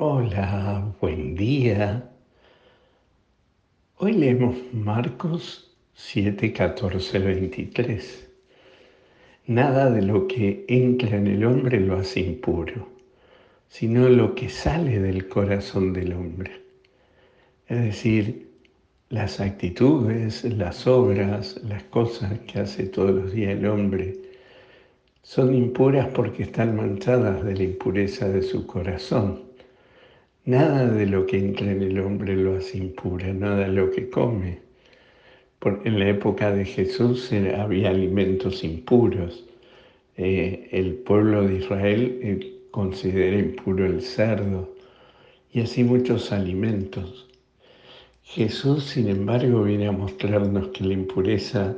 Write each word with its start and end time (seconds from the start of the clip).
Hola, 0.00 0.94
buen 1.00 1.34
día. 1.34 2.08
Hoy 3.96 4.12
leemos 4.12 4.56
Marcos 4.72 5.76
7, 5.94 6.52
14, 6.52 7.18
23. 7.18 8.30
Nada 9.48 9.90
de 9.90 10.02
lo 10.02 10.28
que 10.28 10.64
entra 10.68 11.16
en 11.16 11.26
el 11.26 11.44
hombre 11.44 11.80
lo 11.80 11.96
hace 11.96 12.20
impuro, 12.20 12.88
sino 13.66 14.08
lo 14.08 14.36
que 14.36 14.48
sale 14.48 15.00
del 15.00 15.26
corazón 15.26 15.92
del 15.92 16.12
hombre. 16.12 16.62
Es 17.66 17.82
decir, 17.82 18.52
las 19.08 19.40
actitudes, 19.40 20.44
las 20.44 20.86
obras, 20.86 21.60
las 21.64 21.82
cosas 21.82 22.38
que 22.46 22.60
hace 22.60 22.84
todos 22.84 23.10
los 23.10 23.32
días 23.32 23.58
el 23.58 23.66
hombre, 23.66 24.16
son 25.22 25.52
impuras 25.52 26.06
porque 26.14 26.44
están 26.44 26.76
manchadas 26.76 27.44
de 27.44 27.56
la 27.56 27.64
impureza 27.64 28.28
de 28.28 28.42
su 28.42 28.64
corazón 28.64 29.47
Nada 30.48 30.88
de 30.88 31.04
lo 31.04 31.26
que 31.26 31.36
entra 31.36 31.70
en 31.70 31.82
el 31.82 32.00
hombre 32.00 32.34
lo 32.34 32.56
hace 32.56 32.78
impura, 32.78 33.34
nada 33.34 33.66
de 33.66 33.68
lo 33.68 33.90
que 33.90 34.08
come. 34.08 34.60
Porque 35.58 35.90
en 35.90 35.98
la 35.98 36.08
época 36.08 36.50
de 36.50 36.64
Jesús 36.64 37.30
había 37.54 37.90
alimentos 37.90 38.64
impuros. 38.64 39.44
Eh, 40.16 40.70
el 40.72 40.94
pueblo 40.94 41.46
de 41.46 41.56
Israel 41.56 42.18
eh, 42.22 42.60
considera 42.70 43.38
impuro 43.38 43.84
el 43.84 44.00
cerdo 44.00 44.74
y 45.52 45.60
así 45.60 45.84
muchos 45.84 46.32
alimentos. 46.32 47.28
Jesús, 48.22 48.84
sin 48.84 49.08
embargo, 49.10 49.64
viene 49.64 49.88
a 49.88 49.92
mostrarnos 49.92 50.68
que 50.68 50.84
la 50.84 50.94
impureza 50.94 51.76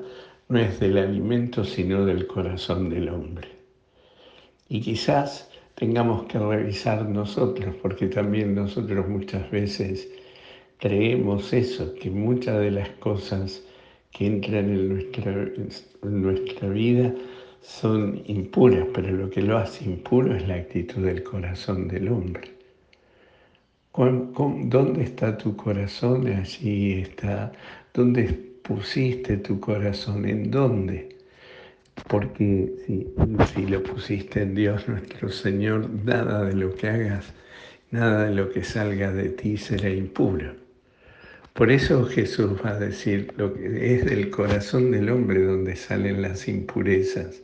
no 0.48 0.60
es 0.60 0.78
del 0.78 0.96
alimento, 0.98 1.64
sino 1.64 2.06
del 2.06 2.28
corazón 2.28 2.88
del 2.88 3.08
hombre. 3.08 3.48
Y 4.68 4.80
quizás 4.80 5.49
tengamos 5.80 6.24
que 6.24 6.38
revisar 6.38 7.08
nosotros, 7.08 7.74
porque 7.80 8.06
también 8.08 8.54
nosotros 8.54 9.08
muchas 9.08 9.50
veces 9.50 10.10
creemos 10.76 11.54
eso, 11.54 11.94
que 11.94 12.10
muchas 12.10 12.60
de 12.60 12.70
las 12.70 12.90
cosas 13.06 13.64
que 14.12 14.26
entran 14.26 14.68
en 14.68 14.88
nuestra, 14.90 16.68
vida 16.68 17.14
son 17.62 18.22
impuras, 18.26 18.88
pero 18.92 19.10
lo 19.10 19.30
que 19.30 19.40
lo 19.40 19.56
hace 19.56 19.86
impuro 19.86 20.36
es 20.36 20.46
la 20.46 20.56
actitud 20.56 21.02
del 21.02 21.22
corazón 21.22 21.88
del 21.88 22.08
hombre. 22.08 22.50
¿Dónde 23.94 25.02
está 25.02 25.38
tu 25.38 25.56
corazón? 25.56 26.26
Allí 26.26 27.00
está. 27.00 27.52
¿Dónde 27.94 28.24
pusiste 28.62 29.38
tu 29.38 29.58
corazón? 29.58 30.28
¿En 30.28 30.50
dónde? 30.50 31.19
Porque 32.08 32.72
si, 32.86 33.66
lo 33.66 33.82
pusiste 33.82 34.42
en 34.42 34.54
Dios 34.54 34.88
nuestro 34.88 35.30
Señor, 35.30 35.88
nada 35.90 36.44
de 36.44 36.54
lo 36.54 36.74
que 36.74 36.88
hagas, 36.88 37.32
nada 37.90 38.26
de 38.26 38.34
lo 38.34 38.50
que 38.50 38.64
salga 38.64 39.12
de 39.12 39.30
ti 39.30 39.56
será 39.56 39.90
impuro. 39.90 40.54
Por 41.52 41.70
eso 41.70 42.06
Jesús 42.06 42.52
va 42.64 42.70
a 42.70 42.78
decir, 42.78 43.32
lo 43.36 43.52
que 43.54 43.96
es 43.96 44.04
del 44.04 44.30
corazón 44.30 44.90
del 44.92 45.10
hombre 45.10 45.42
donde 45.42 45.76
salen 45.76 46.22
las 46.22 46.48
impurezas, 46.48 47.42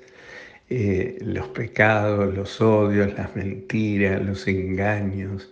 eh, 0.68 1.18
los 1.20 1.48
pecados, 1.48 2.34
los 2.34 2.60
odios, 2.60 3.12
las 3.14 3.34
mentiras, 3.36 4.24
los 4.24 4.46
engaños, 4.48 5.50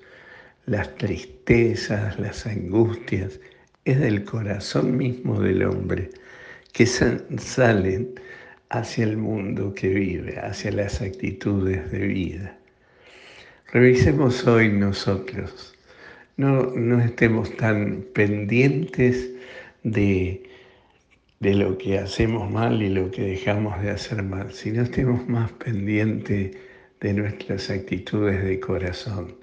las 0.67 0.95
tristezas, 0.97 2.19
las 2.19 2.47
angustias, 2.47 3.41
es 3.85 4.01
del 4.01 4.25
corazón 4.25 4.97
mismo 4.97 5.41
del 5.41 5.63
hombre 5.65 6.11
que 6.73 6.87
salen 6.87 8.15
hacia 8.75 9.05
el 9.05 9.17
mundo 9.17 9.73
que 9.73 9.89
vive, 9.89 10.39
hacia 10.41 10.73
las 10.73 11.01
actitudes 11.01 11.93
de 11.93 12.07
vida. 12.09 12.59
Revisemos 13.73 14.45
hoy 14.49 14.69
nosotros, 14.69 15.75
no, 16.37 16.73
no 16.73 17.01
estemos 17.01 17.57
tan 17.57 18.05
pendientes 18.13 19.31
de, 19.85 20.43
de 21.39 21.55
lo 21.55 21.79
que 21.79 21.99
hacemos 21.99 22.51
mal 22.51 22.83
y 22.83 22.89
lo 22.89 23.13
que 23.13 23.23
dejamos 23.23 23.81
de 23.81 23.91
hacer 23.91 24.25
mal, 24.25 24.53
sino 24.53 24.83
estemos 24.83 25.29
más 25.29 25.53
pendientes 25.53 26.57
de 27.01 27.13
nuestras 27.13 27.71
actitudes 27.71 28.43
de 28.43 28.59
corazón. 28.59 29.37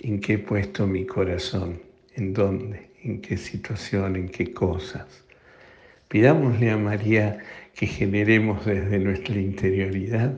¿En 0.00 0.20
qué 0.20 0.34
he 0.34 0.38
puesto 0.38 0.86
mi 0.86 1.06
corazón? 1.06 1.80
¿En 2.14 2.34
dónde? 2.34 2.90
¿En 3.02 3.22
qué 3.22 3.38
situación? 3.38 4.16
¿En 4.16 4.28
qué 4.28 4.52
cosas? 4.52 5.24
Pidámosle 6.08 6.70
a 6.70 6.76
María 6.76 7.38
que 7.78 7.86
generemos 7.86 8.66
desde 8.66 8.98
nuestra 8.98 9.36
interioridad 9.36 10.36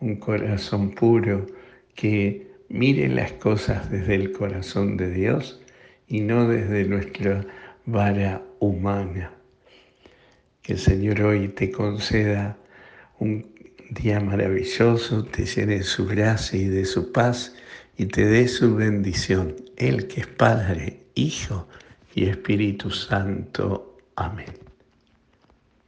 un 0.00 0.16
corazón 0.16 0.90
puro 0.90 1.46
que 1.94 2.50
mire 2.68 3.08
las 3.08 3.30
cosas 3.34 3.88
desde 3.88 4.16
el 4.16 4.32
corazón 4.32 4.96
de 4.96 5.12
Dios 5.12 5.60
y 6.08 6.22
no 6.22 6.48
desde 6.48 6.84
nuestra 6.84 7.46
vara 7.86 8.42
humana. 8.58 9.32
Que 10.62 10.72
el 10.72 10.80
Señor 10.80 11.20
hoy 11.20 11.50
te 11.50 11.70
conceda 11.70 12.58
un 13.20 13.46
día 13.90 14.18
maravilloso, 14.18 15.24
te 15.26 15.46
llene 15.46 15.76
de 15.76 15.84
su 15.84 16.04
gracia 16.04 16.58
y 16.58 16.66
de 16.66 16.84
su 16.84 17.12
paz 17.12 17.54
y 17.96 18.06
te 18.06 18.24
dé 18.24 18.48
su 18.48 18.74
bendición. 18.74 19.54
Él 19.76 20.08
que 20.08 20.22
es 20.22 20.26
Padre, 20.26 20.98
Hijo 21.14 21.68
y 22.12 22.24
Espíritu 22.24 22.90
Santo. 22.90 23.98
Amén. 24.16 24.71